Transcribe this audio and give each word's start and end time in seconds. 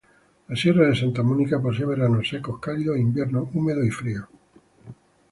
La 0.47 0.55
sierra 0.55 0.87
de 0.87 0.95
Santa 0.95 1.21
Mónica 1.21 1.61
posee 1.61 1.85
veranos 1.85 2.27
secos, 2.27 2.59
cálidos 2.59 2.95
e 2.97 3.01
inviernos 3.01 3.47
húmedos 3.53 3.85
y 3.85 3.91
fríos. 3.91 4.25